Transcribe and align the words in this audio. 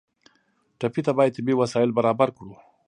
ټپي 0.79 1.01
ته 1.05 1.11
باید 1.17 1.35
طبي 1.37 1.53
وسایل 1.61 1.89
برابر 1.97 2.29
کړو. 2.37 2.53